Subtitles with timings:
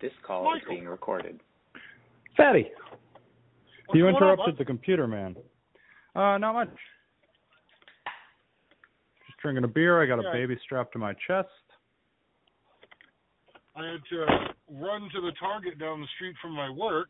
[0.00, 0.72] This call Michael.
[0.72, 1.40] is being recorded.
[2.36, 2.70] Fatty,
[3.86, 4.62] What's you going on, interrupted bud?
[4.62, 5.36] the computer man.
[6.14, 6.68] Uh, not much.
[9.26, 10.02] Just drinking a beer.
[10.02, 11.48] I got a baby strapped to my chest.
[13.76, 14.26] I had to
[14.72, 17.08] run to the Target down the street from my work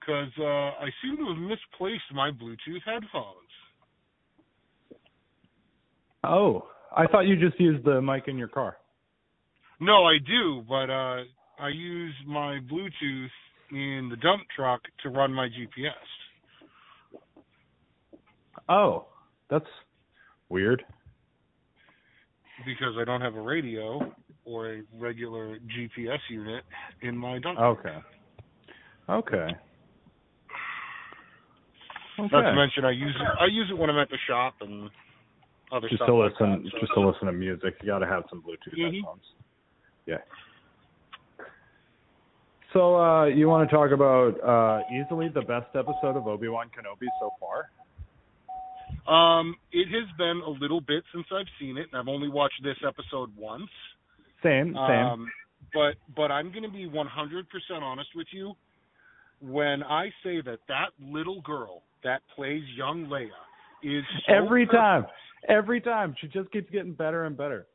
[0.00, 3.36] because uh, I seem to have misplaced my Bluetooth headphones.
[6.24, 8.76] Oh, I thought you just used the mic in your car.
[9.80, 11.24] No, I do, but uh,
[11.58, 13.28] I use my Bluetooth
[13.70, 15.92] in the dump truck to run my GPS.
[18.68, 19.06] Oh,
[19.50, 19.66] that's
[20.48, 20.82] weird.
[22.64, 24.00] because I don't have a radio
[24.46, 26.64] or a regular GPS unit
[27.02, 27.58] in my dump.
[27.58, 27.98] Okay.
[29.10, 29.48] Okay.
[32.18, 32.54] Not to Okay.
[32.56, 33.28] mention, I use it.
[33.38, 34.88] I use it when I'm at the shop and
[35.70, 36.06] other Just stuff.
[36.08, 38.94] to like listen, just to listen to music, you got to have some Bluetooth Mhm.
[38.94, 39.24] headphones.
[40.06, 40.18] Yeah.
[42.72, 46.66] So, uh, you want to talk about uh, easily the best episode of Obi Wan
[46.68, 47.70] Kenobi so far?
[49.08, 52.60] Um, it has been a little bit since I've seen it, and I've only watched
[52.62, 53.70] this episode once.
[54.42, 54.74] Same, same.
[54.76, 55.28] Um,
[55.72, 57.04] but but I'm going to be 100%
[57.82, 58.52] honest with you.
[59.40, 63.28] When I say that that little girl that plays young Leia
[63.82, 65.06] is so Every perfect- time,
[65.48, 67.66] every time, she just keeps getting better and better.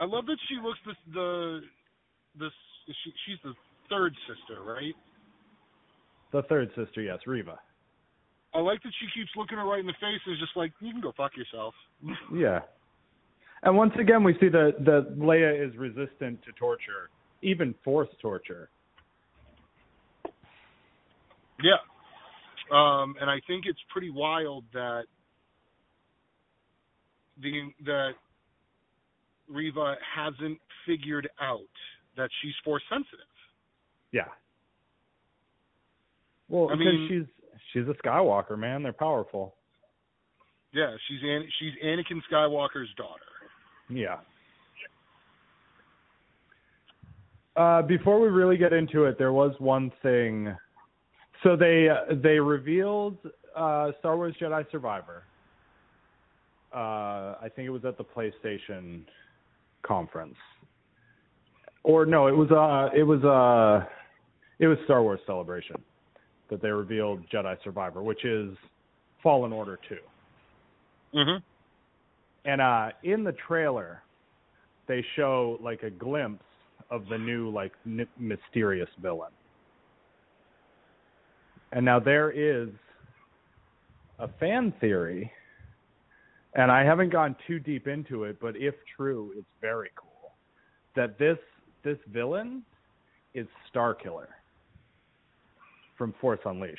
[0.00, 1.60] I love that she looks the the
[2.38, 2.48] the
[2.86, 3.54] she, she's the
[3.88, 4.94] third sister, right?
[6.32, 7.58] The third sister, yes, Reva.
[8.54, 10.72] I like that she keeps looking her right in the face and is just like,
[10.80, 11.74] you can go fuck yourself.
[12.34, 12.60] Yeah.
[13.62, 17.08] And once again, we see that that Leia is resistant to torture,
[17.40, 18.68] even forced torture.
[21.62, 21.80] yeah.
[22.70, 25.04] Um, and I think it's pretty wild that
[27.42, 28.10] the that
[29.48, 31.60] Reva hasn't figured out
[32.16, 33.26] that she's force sensitive.
[34.12, 34.28] Yeah.
[36.48, 37.26] Well, I mean- she's
[37.72, 38.82] she's a Skywalker, man.
[38.82, 39.54] They're powerful.
[40.72, 43.20] Yeah, she's An- she's Anakin Skywalker's daughter.
[43.88, 44.18] Yeah.
[47.56, 50.54] Uh, before we really get into it, there was one thing.
[51.42, 51.88] So they
[52.22, 53.18] they revealed
[53.54, 55.22] uh, Star Wars Jedi Survivor.
[56.74, 59.02] Uh, I think it was at the PlayStation
[59.86, 60.36] conference,
[61.82, 63.86] or no, it was uh it was uh
[64.58, 65.76] it was Star Wars Celebration
[66.50, 68.56] that they revealed Jedi Survivor, which is
[69.22, 69.98] Fallen Order two.
[71.14, 71.42] Mhm.
[72.44, 74.02] And uh in the trailer,
[74.86, 76.44] they show like a glimpse
[76.90, 79.32] of the new like n- mysterious villain.
[81.72, 82.68] And now there is
[84.18, 85.30] a fan theory,
[86.54, 90.32] and I haven't gone too deep into it, but if true, it's very cool.
[90.96, 91.38] That this
[91.82, 92.62] this villain
[93.34, 94.28] is Star Killer
[95.98, 96.78] from Force Unleashed.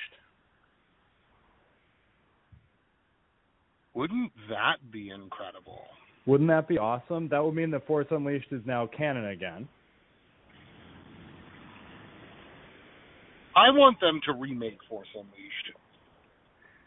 [3.93, 5.83] Wouldn't that be incredible?
[6.25, 7.29] Wouldn't that be awesome?
[7.29, 9.67] That would mean that Force Unleashed is now canon again.
[13.55, 15.64] I want them to remake Force Unleashed.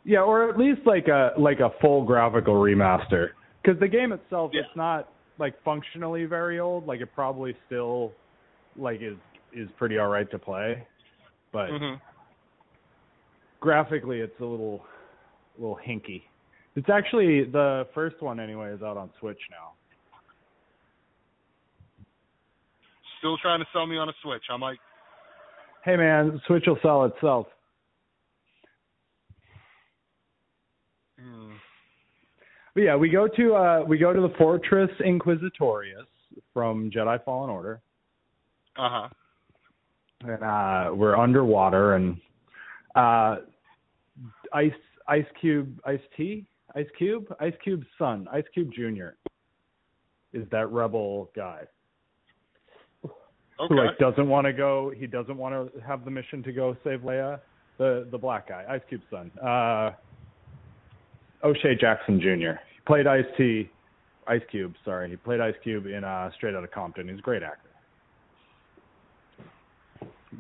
[0.09, 3.29] Yeah, or at least like a like a full graphical remaster.
[3.63, 4.63] Because the game itself, Yeah.
[4.63, 6.87] it's not like functionally very old.
[6.87, 8.15] Like it probably still
[8.75, 9.19] like is
[9.53, 10.87] is pretty all right to play,
[11.53, 12.01] but Mhm.
[13.61, 14.87] graphically it's a little
[15.59, 16.23] a little hinky.
[16.75, 19.73] It's actually the first one anyway is out on Switch now.
[23.19, 24.45] Still trying to sell me on a Switch.
[24.49, 24.79] I'm like,
[25.85, 27.47] Hey man, Switch will sell itself.
[31.19, 31.53] hmm.
[32.79, 36.07] But yeah, we go to uh we go to the Fortress Inquisitorius
[36.55, 37.81] from Jedi Fallen Order.
[38.77, 39.09] uh huh.
[40.21, 42.19] and uh we're underwater and
[42.95, 43.39] uh
[44.53, 44.71] ice
[45.09, 46.47] ice cube ice tea
[46.77, 49.17] ice cube ice cube's son ice cube junior
[50.33, 51.63] is that rebel guy
[53.05, 53.15] Okay.
[53.71, 56.77] who like doesn't want to go he doesn't want to have the mission to go
[56.85, 57.41] save leia
[57.79, 59.91] the the black guy ice cube's son uh
[61.43, 63.71] o'shea jackson jr played ice t
[64.27, 67.45] ice cube sorry he played ice cube in uh straight Outta compton he's a great
[67.45, 67.69] actor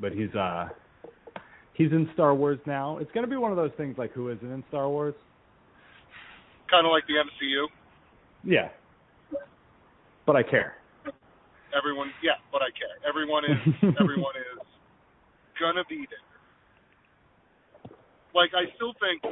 [0.01, 0.69] but he's uh
[1.75, 2.99] he's in Star Wars now.
[2.99, 5.15] It's gonna be one of those things like who isn't in Star Wars?
[6.71, 7.65] kind of like the MCU.
[8.45, 8.69] Yeah.
[10.27, 10.75] But I care.
[11.75, 12.93] Everyone, yeah, but I care.
[13.09, 13.57] Everyone is
[14.01, 14.67] everyone is
[15.59, 17.93] gonna be there.
[18.35, 19.23] Like I still think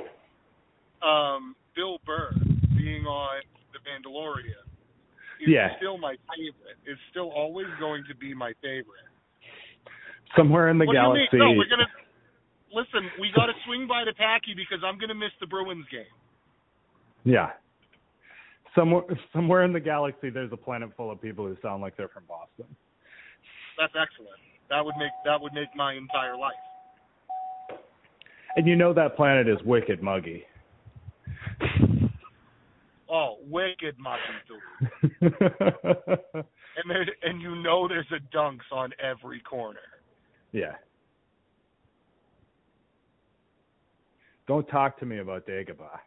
[1.02, 2.32] um Bill Burr
[2.86, 3.42] being on
[3.74, 4.62] The Mandalorian
[5.42, 5.76] is Yeah.
[5.76, 6.78] still my favorite.
[6.86, 9.02] It's still always going to be my favorite.
[10.36, 11.26] Somewhere in the what galaxy.
[11.30, 11.52] do you mean?
[11.54, 11.90] No, we're gonna
[12.72, 13.10] listen.
[13.20, 16.06] We got to swing by the tacky because I'm gonna miss the Bruins game.
[17.24, 17.50] Yeah.
[18.74, 19.02] Somewhere
[19.32, 22.24] somewhere in the galaxy there's a planet full of people who sound like they're from
[22.28, 22.66] Boston.
[23.78, 24.38] That's excellent.
[24.70, 26.54] That would make that would make my entire life.
[28.56, 30.44] And you know that planet is wicked muggy.
[33.10, 34.20] Oh, wicked muggy.
[36.78, 39.80] And there, and you know there's a dunks on every corner.
[40.52, 40.74] yeah.
[44.46, 45.98] Don't talk to me about Dagobah.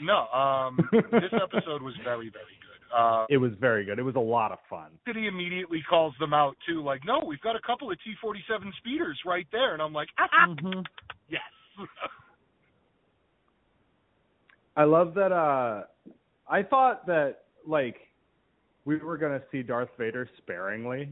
[0.00, 2.96] No, um, this episode was very very good.
[2.96, 3.98] Uh, It was very good.
[3.98, 4.90] It was a lot of fun.
[5.04, 9.18] he immediately calls them out too, like, no, we've got a couple of T47 speeders
[9.26, 10.08] right there, and I'm like,
[10.48, 10.80] Mm-hmm.
[11.28, 11.42] yes.
[14.76, 15.82] I love that uh
[16.48, 17.96] I thought that like
[18.84, 21.08] we were going to see Darth Vader sparingly.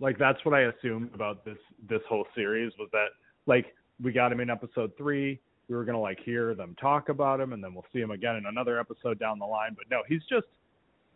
[0.00, 1.58] Like that's what I assumed about this
[1.88, 3.08] this whole series was that
[3.46, 5.38] like we got him in episode 3,
[5.68, 8.10] we were going to like hear them talk about him and then we'll see him
[8.10, 10.46] again in another episode down the line, but no, he's just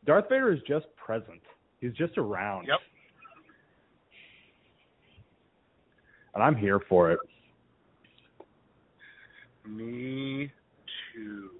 [0.06, 1.40] Darth Vader is just present.
[1.80, 2.66] He's just around.
[2.66, 2.78] Yep.
[6.34, 7.18] And I'm here for it.
[9.66, 10.50] Me
[11.18, 11.50] too.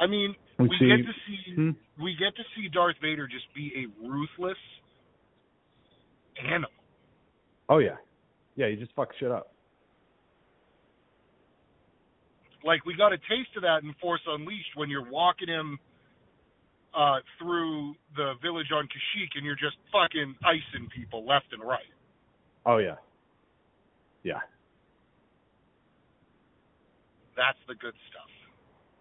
[0.00, 1.70] I mean, We we see- get to see Hmm?
[2.02, 4.58] we get to see Darth Vader just be a ruthless
[6.42, 6.70] animal.
[7.68, 7.96] Oh yeah.
[8.56, 9.52] Yeah, he just fucks shit up.
[12.64, 15.78] Like we got a taste of that in Force Unleashed when you're walking him
[16.94, 21.84] uh through the village on Kashyyyk and you're just fucking icing people left and right.
[22.64, 22.96] Oh yeah.
[24.22, 24.40] Yeah.
[27.36, 28.30] That's the good stuff.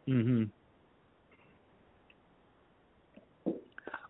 [0.07, 0.49] Mhm.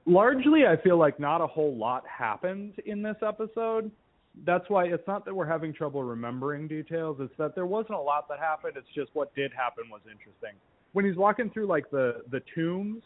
[0.07, 3.91] Largely, I feel like not a whole lot happened in this episode.
[4.45, 7.17] That's why it's not that we're having trouble remembering details.
[7.19, 8.73] It's that there wasn't a lot that happened.
[8.77, 10.55] It's just what did happen was interesting.
[10.93, 13.03] When he's walking through like the the tombs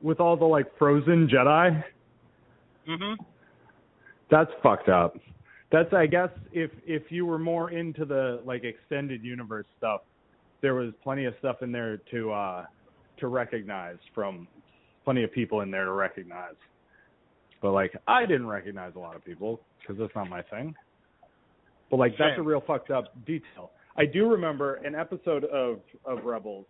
[0.00, 1.82] with all the like frozen Jedi,
[2.86, 3.16] Mhm.
[4.30, 5.16] that's fucked up.
[5.70, 10.00] That's I guess if if you were more into the like extended universe stuff,
[10.62, 12.64] there was plenty of stuff in there to uh
[13.18, 14.48] to recognize from
[15.04, 16.54] plenty of people in there to recognize.
[17.60, 20.74] But like I didn't recognize a lot of people because that's not my thing.
[21.90, 23.70] But like that's a real fucked up detail.
[23.96, 26.66] I do remember an episode of of Rebels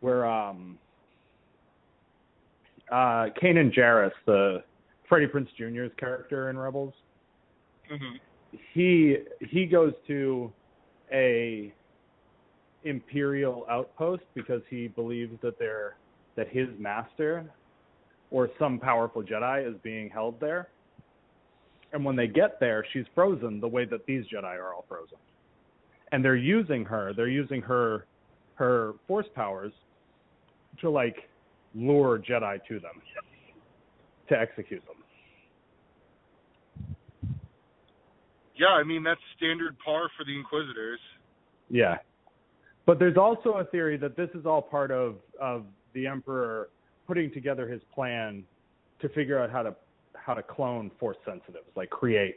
[0.00, 0.78] where um
[2.90, 4.62] uh Kanan Jarrus, the
[5.10, 6.94] Freddie Prinze Jr.'s character in Rebels,
[7.92, 8.20] Mhm.
[8.72, 10.52] he he goes to
[11.12, 11.72] a
[12.84, 15.96] imperial outpost because he believes that they're
[16.34, 17.44] that his master
[18.30, 20.68] or some powerful Jedi is being held there.
[21.92, 25.18] And when they get there, she's frozen the way that these Jedi are all frozen.
[26.12, 28.06] And they're using her, they're using her
[28.54, 29.72] her force powers
[30.80, 31.28] to like
[31.74, 33.02] lure Jedi to them
[34.28, 35.01] to execute them.
[38.62, 41.00] Yeah, I mean that's standard par for the Inquisitors.
[41.68, 41.96] Yeah.
[42.86, 46.68] But there's also a theory that this is all part of of the emperor
[47.08, 48.44] putting together his plan
[49.00, 49.74] to figure out how to
[50.14, 52.36] how to clone force sensitives, like create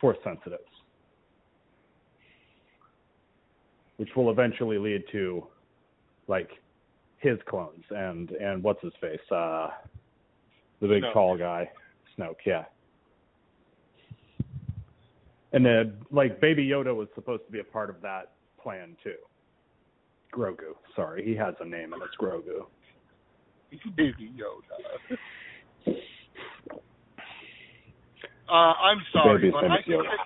[0.00, 0.62] force sensitives.
[3.96, 5.44] Which will eventually lead to
[6.28, 6.50] like
[7.16, 9.18] his clones and and what's his face?
[9.32, 9.70] Uh
[10.80, 11.12] the big Snoke.
[11.14, 11.68] tall guy.
[12.16, 12.66] Snoke, yeah.
[15.52, 19.14] And then like Baby Yoda was supposed to be a part of that plan too.
[20.32, 20.76] Grogu.
[20.94, 22.66] Sorry, he has a name and it's Grogu.
[23.96, 25.16] Baby Yoda.
[28.48, 30.18] Uh, I'm sorry, Baby's but I think, they,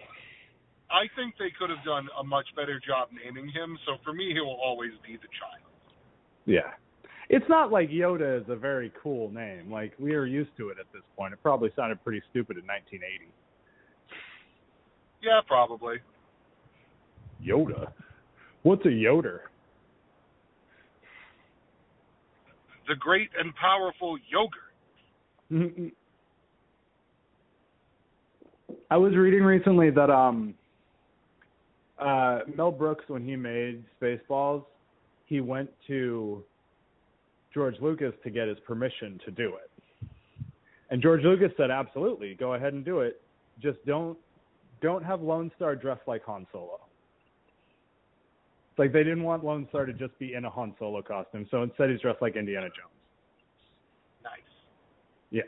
[0.91, 3.76] I think they could have done a much better job naming him.
[3.87, 5.67] So for me, he will always be the child.
[6.47, 6.71] Yeah.
[7.29, 9.71] It's not like Yoda is a very cool name.
[9.71, 11.33] Like we are used to it at this point.
[11.33, 13.33] It probably sounded pretty stupid in 1980.
[15.23, 15.97] Yeah, probably.
[17.43, 17.93] Yoda.
[18.62, 19.43] What's a Yoder?
[22.88, 25.93] The great and powerful yogurt.
[28.91, 30.55] I was reading recently that um
[31.99, 34.64] uh Mel Brooks when he made Spaceballs,
[35.26, 36.43] he went to
[37.55, 40.09] George Lucas to get his permission to do it.
[40.91, 43.21] And George Lucas said absolutely, go ahead and do it.
[43.61, 44.19] Just don't
[44.83, 46.81] don't have Lone Starr dressed like Han Solo.
[48.71, 51.47] It's like they didn't want Lone Starr to just be in a Han Solo costume,
[51.51, 52.93] so instead he's dressed like Indiana Jones.
[54.25, 54.41] Nice.
[55.31, 55.43] Yeah.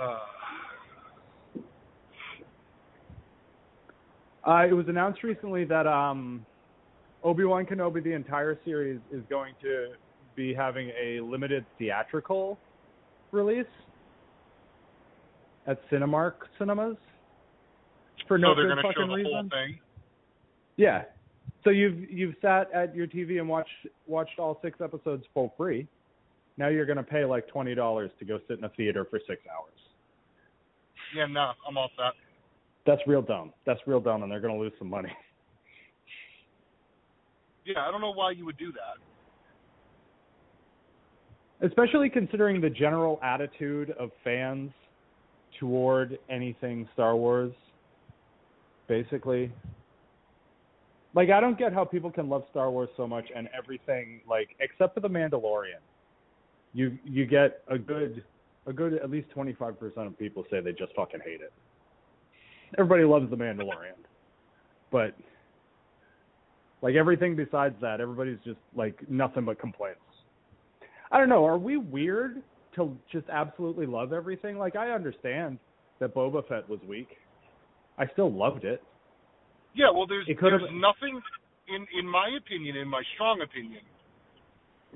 [0.00, 0.18] Uh,
[4.42, 6.46] Uh, it was announced recently that um,
[7.22, 9.88] Obi Wan Kenobi, the entire series, is going to
[10.34, 12.58] be having a limited theatrical
[13.32, 13.66] release
[15.70, 16.96] at Cinemark cinemas
[18.26, 19.32] for no so they're good fucking the reason.
[19.32, 19.78] whole thing.
[20.76, 21.02] Yeah.
[21.62, 23.70] So you've you've sat at your TV and watched
[24.06, 25.86] watched all six episodes for free.
[26.56, 29.42] Now you're gonna pay like twenty dollars to go sit in a theater for six
[29.46, 29.72] hours.
[31.14, 32.14] Yeah, no, I'm all set.
[32.86, 33.52] That's real dumb.
[33.66, 35.12] That's real dumb, and they're gonna lose some money.
[37.66, 38.72] Yeah, I don't know why you would do
[41.60, 41.66] that.
[41.68, 44.72] Especially considering the general attitude of fans
[45.60, 47.52] toward anything Star Wars.
[48.88, 49.52] Basically,
[51.14, 54.56] like I don't get how people can love Star Wars so much and everything like
[54.58, 55.78] except for the Mandalorian.
[56.72, 58.24] You you get a good
[58.66, 61.52] a good at least 25% of people say they just fucking hate it.
[62.78, 63.98] Everybody loves the Mandalorian.
[64.90, 65.14] But
[66.82, 70.00] like everything besides that, everybody's just like nothing but complaints.
[71.12, 72.42] I don't know, are we weird
[72.76, 74.58] to just absolutely love everything?
[74.58, 75.58] Like I understand
[75.98, 77.08] that Boba Fett was weak.
[77.98, 78.82] I still loved it.
[79.74, 81.20] Yeah, well, there's It could there's have- nothing
[81.68, 83.82] in in my opinion, in my strong opinion,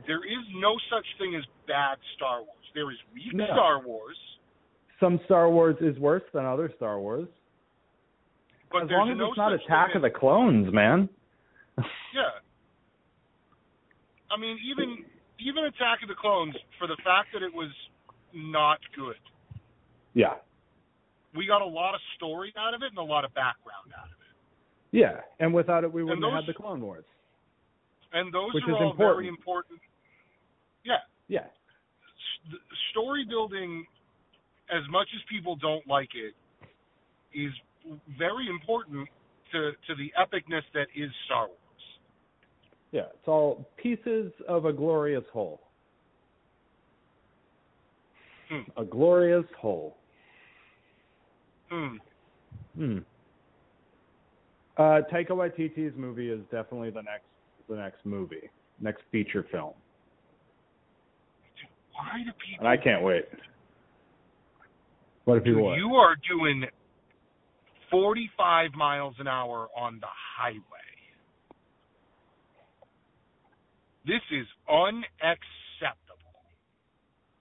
[0.07, 2.65] there is no such thing as bad Star Wars.
[2.75, 3.47] There is weak No.
[3.47, 4.17] Star Wars,
[4.99, 7.29] Some Star Wars is worse than other Star Wars.
[8.73, 11.09] but as long as no it's not Attack of the Clones, man.
[12.13, 12.31] Yeah.
[14.31, 15.05] I mean, even
[15.39, 17.71] even Attack of the Clones, for the fact that it was
[18.33, 19.17] not good,
[20.15, 20.35] yeah.
[21.35, 24.07] we got a lot of story out of it and a lot of background out
[24.07, 24.97] of it.
[24.97, 27.05] Yeah, and without it, we wouldn't have those- had the Clone Wars.
[28.13, 29.17] And those Which are is all important.
[29.17, 29.81] very important.
[30.85, 31.47] Yeah, Yeah,
[32.53, 32.61] S-
[32.91, 33.87] story building,
[34.71, 36.35] as much as people don't like it,
[37.33, 37.53] is
[38.17, 39.09] very important
[39.51, 41.59] to to the epicness that is Star Wars.
[42.95, 43.07] Yeah.
[43.13, 45.61] It's all pieces of a glorious whole.
[48.49, 48.81] Hmm.
[48.81, 49.97] A glorious whole.
[51.71, 51.97] Hmm.
[52.77, 52.99] Hmm.
[54.77, 57.25] Uh, Taika Waititi's movie is definitely the next
[57.69, 59.73] the next movie, next feature film,
[61.95, 62.59] Why do people?
[62.61, 63.25] and I can't wait.
[65.25, 65.79] What if you what?
[65.79, 66.65] you are doing
[67.91, 70.84] 45 miles an hour on the highway.
[74.07, 76.35] This is unacceptable.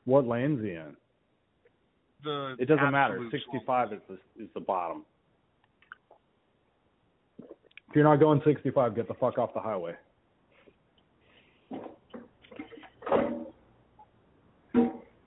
[0.06, 0.96] What lane's he in?
[2.24, 3.16] The It doesn't matter.
[3.16, 5.04] absolute 65 is the is the bottom.
[7.40, 9.94] If you're not going 65, get the fuck off the highway.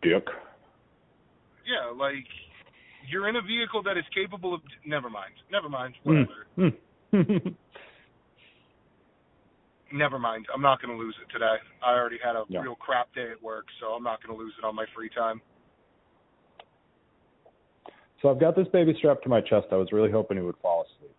[0.02, 0.24] Dick.
[1.66, 2.26] Yeah, like
[3.08, 4.60] you're in a vehicle that is capable of.
[4.84, 5.34] Never mind.
[5.50, 5.94] Never mind.
[6.04, 6.22] Hmm.
[6.56, 6.76] Whatever.
[7.12, 7.48] Hmm.
[9.92, 10.46] Never mind.
[10.52, 11.56] I'm not going to lose it today.
[11.82, 12.60] I already had a Yeah.
[12.62, 15.08] real crap day at work, so I'm not going to lose it on my free
[15.10, 15.40] time.
[18.22, 19.66] so I've got this baby strapped to my chest.
[19.70, 21.14] I was really hoping he would fall asleep.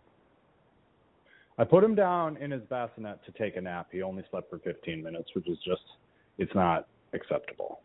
[1.59, 3.88] I put him down in his bassinet to take a nap.
[3.91, 5.81] He only slept for 15 minutes, which is just,
[6.38, 7.81] it's not acceptable.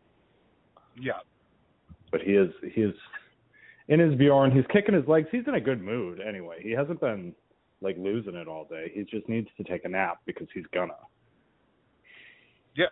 [0.99, 1.21] Yeah.
[2.11, 2.95] but he is he is
[3.89, 4.51] in his Bjorn.
[4.51, 5.29] He's kicking his legs.
[5.33, 6.59] He's in a good mood anyway.
[6.63, 7.35] He hasn't been
[7.83, 8.91] like losing it all day.
[8.95, 10.95] He just needs to take a nap because he's gonna.
[12.75, 12.87] Yeah.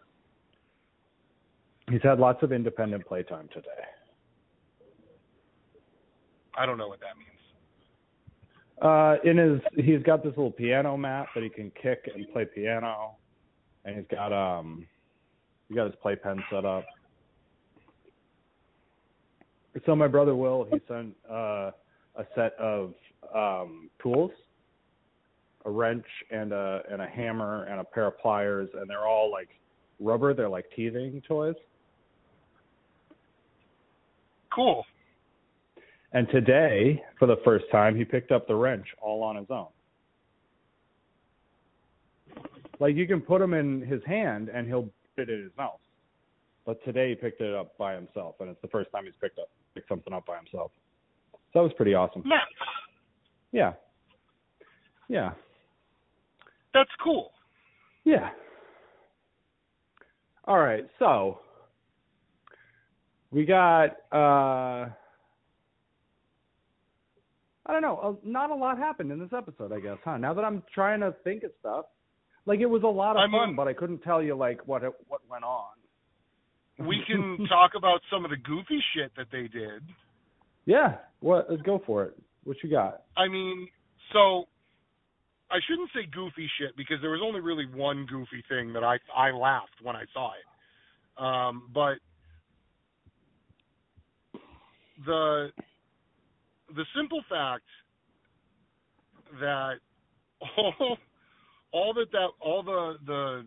[1.90, 3.68] He's had lots of independent playtime today.
[6.56, 7.30] I don't know what that means.
[8.82, 12.46] Uh, in his, he's got this little piano mat that he can kick and play
[12.46, 13.16] piano,
[13.84, 14.86] and he's got um,
[15.68, 16.84] he got his playpen set up.
[19.86, 21.70] So my brother Will, he sent uh,
[22.16, 22.94] a set of
[23.34, 24.32] um, tools,
[25.64, 29.30] a wrench and a and a hammer and a pair of pliers, and they're all
[29.30, 29.48] like
[29.98, 30.34] rubber.
[30.34, 31.54] They're like teething toys.
[34.54, 34.84] Cool.
[36.12, 39.68] And today, for the first time, he picked up the wrench all on his own.
[42.80, 45.78] Like you can put him in his hand and he'll fit it in his mouth.
[46.66, 49.38] But today he picked it up by himself, and it's the first time he's picked
[49.38, 50.72] up picked something up by himself.
[51.32, 52.22] So that was pretty awesome.
[52.26, 52.40] Nice.
[53.52, 53.72] Yeah.
[55.08, 55.30] Yeah.
[56.74, 57.32] That's cool.
[58.04, 58.30] Yeah.
[60.44, 61.38] All right, so
[63.30, 64.88] we got uh
[67.66, 68.18] I don't know.
[68.24, 70.16] Not a lot happened in this episode, I guess, huh?
[70.16, 71.84] Now that I'm trying to think of stuff,
[72.46, 74.66] like it was a lot of I fun, mean- but I couldn't tell you like
[74.66, 75.68] what it, what went on.
[76.78, 79.82] We can talk about some of the goofy shit that they did.
[80.64, 81.46] Yeah, what?
[81.50, 82.18] Let's go for it.
[82.44, 83.02] What you got?
[83.16, 83.68] I mean,
[84.12, 84.44] so
[85.50, 88.98] I shouldn't say goofy shit because there was only really one goofy thing that I
[89.14, 91.22] I laughed when I saw it.
[91.22, 91.98] Um, but
[95.04, 95.48] the
[96.74, 97.64] the simple fact
[99.40, 99.74] that
[100.56, 100.98] all
[101.72, 103.46] all that that all the the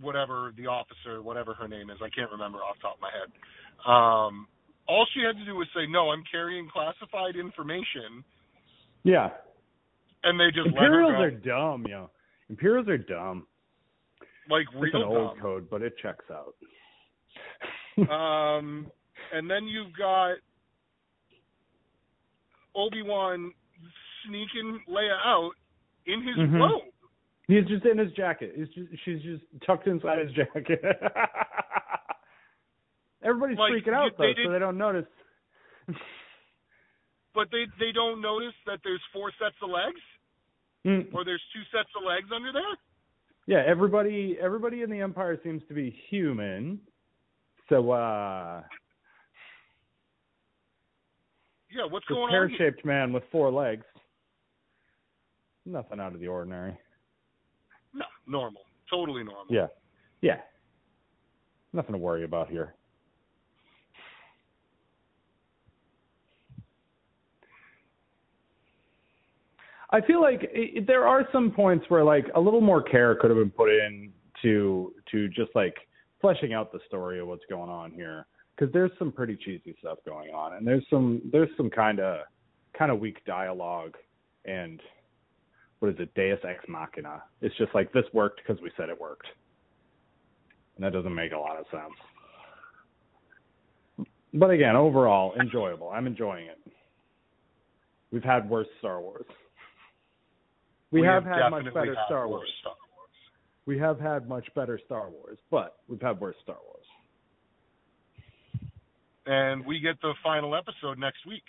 [0.00, 3.10] whatever the officer whatever her name is I can't remember off the top of my
[3.10, 3.30] head.
[3.84, 4.46] Um,
[4.88, 8.24] all she had to do was say no, I'm carrying classified information,
[9.04, 9.30] Yeah,
[10.24, 12.10] and they just Imperials are dumb, yo.
[12.50, 13.46] Imperials are dumb.
[14.50, 16.54] like It's an real old code, but it checks out.
[18.10, 18.86] Um,
[19.34, 20.36] and then you've got
[22.74, 23.52] Obi Wan
[24.26, 25.50] sneaking Leia out
[26.06, 26.58] in his Mhm.
[26.58, 26.82] robe.
[27.48, 28.54] He's just in his jacket.
[28.56, 30.80] He's just she's just tucked inside his jacket.
[33.22, 35.06] Everybody's Like, freaking out they though, so they don't notice.
[37.34, 40.00] But they they don't notice that there's four sets of legs,
[40.84, 41.14] Mm.
[41.14, 42.76] or there's two sets of legs under there.
[43.46, 46.80] Yeah, everybody everybody in the Empire seems to be human.
[47.68, 48.62] So uh
[51.70, 52.30] Yeah, what's going on?
[52.30, 53.84] Pear-shaped man with four legs.
[55.64, 56.76] Nothing out of the ordinary.
[57.94, 59.46] No, normal, totally normal.
[59.48, 59.68] Yeah.
[60.20, 60.40] Yeah.
[61.72, 62.74] Nothing to worry about here.
[69.92, 73.30] I feel like i there are some points where like a little more care could
[73.30, 74.10] have been put in
[74.42, 75.76] to to just like
[76.20, 79.98] fleshing out the story of what's going on here because there's some pretty cheesy stuff
[80.06, 82.20] going on and there's some there's some kind of
[82.76, 83.94] kind of weak dialogue
[84.44, 84.80] and
[85.82, 87.24] what is it Deus ex machina.
[87.40, 89.26] It's just like this worked because we said it worked,
[90.76, 91.92] and that doesn't make a lot of sense.
[94.32, 95.90] But again, overall enjoyable.
[95.90, 96.60] I'm enjoying it.
[98.12, 99.26] We've had worse Star Wars.
[100.92, 102.48] We, have, had much better Star Wars.
[102.60, 103.10] Star Wars.
[103.66, 106.84] We have had much better Star Wars, but we've had worse Star Wars.
[109.26, 111.44] And we get the final episode next week.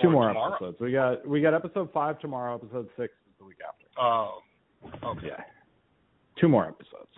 [0.00, 0.54] Two Or more tomorrow.
[0.54, 0.76] episodes.
[0.80, 2.54] We got we got episode five tomorrow.
[2.54, 3.86] Episode six is the week after.
[4.00, 4.38] Oh,
[5.04, 5.26] okay.
[5.26, 5.42] Yeah.
[6.40, 7.08] Two more episodes.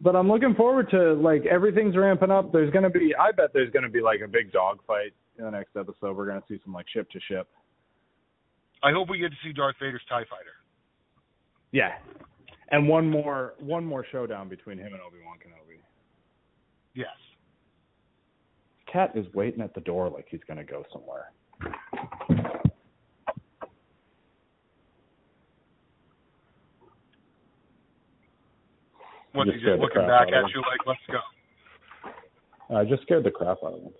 [0.00, 2.52] But I'm looking forward to like everything's ramping up.
[2.52, 5.50] There's gonna be I bet there's gonna be like a big dog fight in the
[5.50, 6.16] next episode.
[6.16, 7.48] We're gonna see some like ship to ship.
[8.82, 10.56] I hope we get to see Darth Vader's Tie Fighter.
[11.72, 11.92] Yeah.
[12.70, 15.80] And one more one more showdown between him and Obi Wan Kenobi.
[16.94, 17.08] Yes.
[18.90, 21.32] Cat is waiting at the door like he's gonna go somewhere.
[29.32, 32.76] What's he Just looking back at you like, let's go?
[32.76, 33.92] I just scared the crap out of him.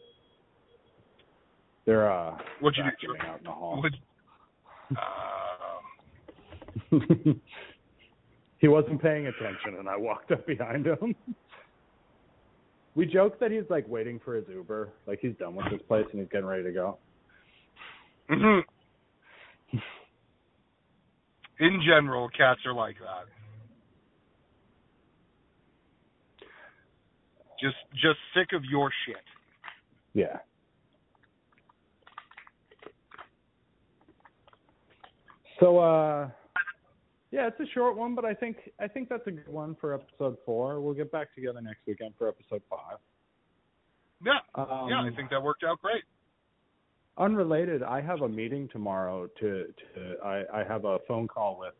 [1.87, 3.17] They're uh What'd you do?
[3.27, 3.81] out in the hall.
[3.83, 3.97] Would,
[4.97, 5.01] uh,
[8.59, 11.15] he wasn't paying attention and I walked up behind him.
[12.95, 16.07] we joke that he's like waiting for his Uber, like he's done with this place
[16.13, 16.99] and he's getting ready to go.
[18.31, 18.63] mhm.
[21.61, 23.27] In general, cats are like that.
[27.61, 29.17] Just just sick of your shit.
[30.15, 30.39] Yeah.
[35.61, 36.31] So uh
[37.31, 39.95] yeah, it's a short one, but I think I think that's a good one for
[39.95, 40.81] episode four.
[40.81, 42.99] We'll get back together next weekend for episode five.
[44.25, 44.39] Yeah.
[44.55, 46.05] Um, yeah, I think that worked out great.
[47.19, 51.75] Unrelated, I have a meeting tomorrow to to I, I have a phone call with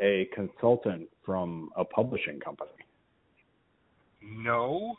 [0.00, 2.70] a consultant from a publishing company.
[4.22, 4.96] No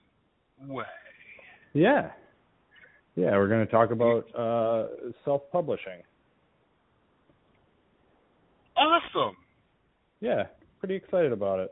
[0.60, 0.86] way.
[1.74, 2.12] Yeah.
[3.16, 6.02] Yeah, we're going to talk about uh self-publishing.
[8.78, 9.36] Awesome.
[10.20, 10.44] Yeah,
[10.80, 11.72] pretty excited about it.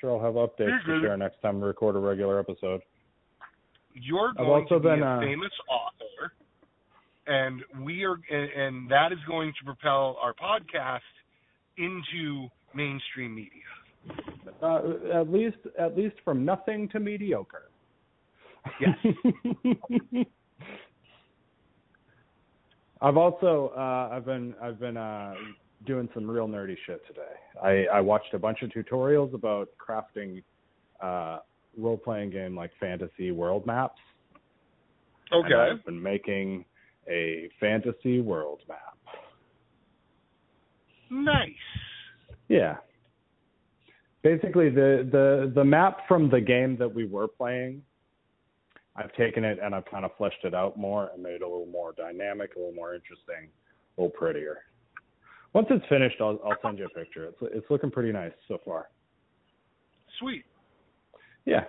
[0.00, 2.80] Sure I'll have updates to share next time we record a regular episode.
[3.94, 6.32] You're going also to be been, a uh, famous author,
[7.26, 11.00] and we are, and, and that is going to propel our podcast
[11.78, 13.50] into mainstream media.
[14.62, 17.70] Uh, at least at least from nothing to mediocre.
[18.80, 20.24] Yes.
[23.00, 25.34] I've also uh I've been I've been uh
[25.86, 27.22] doing some real nerdy shit today.
[27.62, 30.42] I I watched a bunch of tutorials about crafting
[31.00, 31.38] uh
[31.76, 34.00] role playing game like fantasy world maps.
[35.32, 35.52] Okay.
[35.52, 36.64] And I've been making
[37.08, 38.96] a fantasy world map.
[41.10, 41.50] Nice.
[42.48, 42.76] Yeah.
[44.22, 47.82] Basically the the the map from the game that we were playing,
[48.98, 51.48] I've taken it and I've kind of fleshed it out more and made it a
[51.48, 53.48] little more dynamic, a little more interesting,
[53.96, 54.58] a little prettier.
[55.52, 57.24] Once it's finished, I'll I'll send you a picture.
[57.26, 58.88] It's it's looking pretty nice so far.
[60.18, 60.44] Sweet.
[61.44, 61.64] Yeah.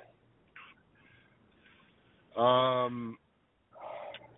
[2.36, 3.18] Um,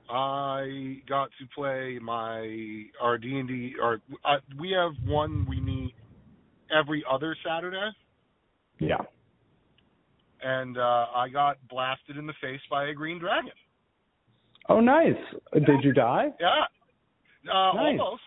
[0.10, 3.74] I got to play my our D and D.
[3.82, 5.94] Our uh, we have one we meet
[6.76, 7.90] every other Saturday,
[8.80, 8.98] Yeah.
[10.44, 13.52] And uh, I got blasted in the face by a green dragon.
[14.70, 15.16] Oh, nice.
[15.54, 16.28] Did you die?
[16.40, 16.48] Yeah,
[17.52, 18.00] uh, Nice.
[18.00, 18.22] almost.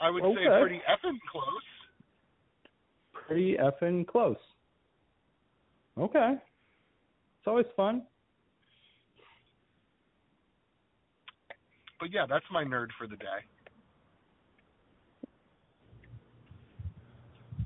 [0.00, 1.44] I would say pretty effing close.
[3.12, 4.36] Pretty effing close.
[5.98, 6.32] Okay.
[6.34, 8.02] It's always fun.
[11.98, 13.26] But yeah, that's my nerd for the day.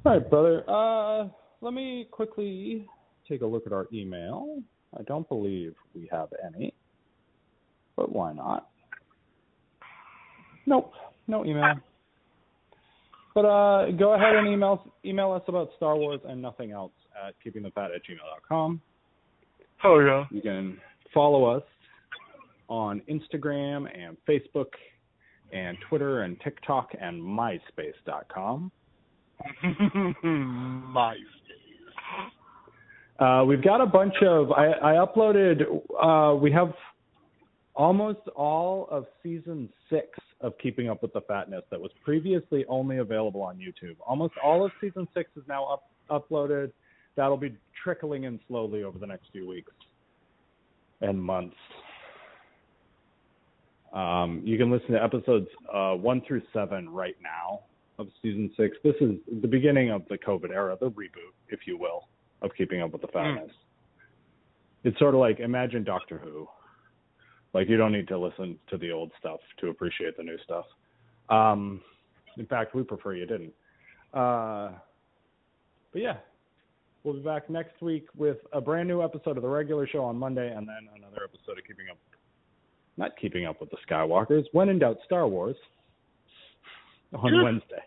[0.05, 0.65] All right, brother.
[0.69, 1.29] Uh,
[1.65, 2.87] let me quickly
[3.27, 4.63] take a look at our email.
[4.97, 6.75] I don't believe we have any,
[7.97, 8.69] but why not?
[10.67, 10.93] Nope,
[11.27, 11.75] no email.
[13.35, 16.93] But uh, go ahead and email email us about Star Wars and nothing else
[17.27, 18.81] at keepingthefat at gmail.com.
[19.83, 20.25] Oh yeah.
[20.31, 20.79] You can
[21.13, 21.63] follow us
[22.69, 24.71] on Instagram and Facebook
[25.53, 28.71] and Twitter and TikTok and MySpace.com.
[29.65, 31.15] MySpace.
[33.19, 34.51] Uh, we've got a bunch of.
[34.53, 35.63] I, I uploaded.
[36.01, 36.73] Uh, we have
[37.75, 40.09] almost all of season six
[40.41, 43.97] of Keeping Up with the Fatness that was previously only available on YouTube.
[44.07, 46.73] Almost all of season six is now up, uploaded.
[47.17, 49.73] That'll be trickling in slowly over the next few weeks
[51.01, 51.57] and months.
[53.93, 57.61] Um, you can listen to episodes uh, one through seven right now
[57.99, 58.77] of season six.
[58.83, 62.09] This is the beginning of the COVID era, the reboot, if you will,
[62.45, 63.51] of Keeping Up with the Fatness.
[64.85, 66.47] It's sort of like imagine Doctor Who.
[67.55, 70.67] Like you don't need to listen to the old stuff to appreciate the new stuff.
[71.31, 71.81] Um,
[72.37, 73.53] in fact, we prefer you didn't.
[74.13, 74.73] Uh,
[75.93, 76.17] but yeah,
[77.03, 80.17] we'll be back next week with a brand new episode of the regular show on
[80.17, 81.99] Monday, and then another episode of Keeping Up,
[82.97, 84.45] not Keeping Up with the Skywalkers.
[84.53, 85.57] When in doubt, Star Wars
[87.15, 87.83] on Wednesday.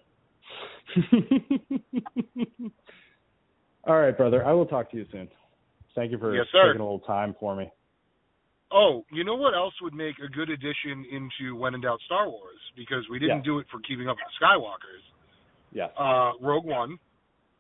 [3.88, 4.46] All right, brother.
[4.46, 5.28] I will talk to you soon.
[5.96, 7.70] Thank you for Yes, taking a little time for me.
[8.72, 12.28] Oh, you know what else would make a good addition into When in Doubt Star
[12.30, 12.60] Wars?
[12.76, 13.44] Because we didn't Yeah.
[13.44, 15.04] do it for Keeping Up with the Skywalkers.
[15.72, 15.92] Yes.
[15.98, 17.00] Uh, Rogue One.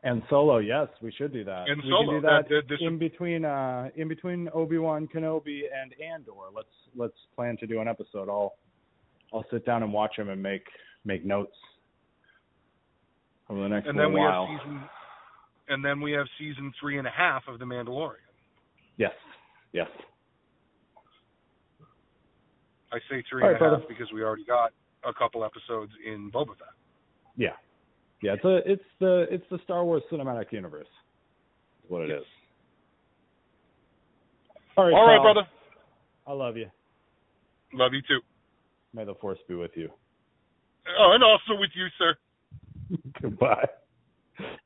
[0.03, 1.67] And solo, yes, we should do that.
[1.69, 5.63] And we Solo, do that, that- that- in between uh in between Obi Wan Kenobi
[5.73, 6.51] and Andor.
[6.53, 8.29] Let's let's plan to do an episode.
[8.29, 8.55] I'll
[9.33, 10.67] I'll sit down and watch them and make
[11.03, 11.57] make notes
[13.49, 14.45] over the next And little then we while.
[14.47, 14.89] have season
[15.69, 18.15] and then we have season three and a half of The Mandalorian.
[18.97, 19.11] Yes,
[19.73, 19.87] yes.
[22.91, 23.85] I say three All and a half brother.
[23.87, 24.71] because we already got
[25.07, 26.67] a couple episodes in Boba Fett.
[27.35, 27.49] Yeah,
[28.21, 28.33] yeah.
[28.33, 30.87] It's a it's the it's the Star Wars cinematic universe.
[31.83, 32.23] Is what it is.
[34.77, 35.47] All right, All right, brother.
[36.25, 36.67] I love you.
[37.73, 38.19] Love you too.
[38.93, 39.89] May the force be with you.
[40.99, 42.15] Oh, and also with you, sir.
[43.21, 43.67] Goodbye.